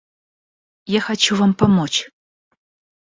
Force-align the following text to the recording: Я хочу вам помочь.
Я 0.95 0.99
хочу 1.07 1.31
вам 1.35 1.53
помочь. 1.53 2.09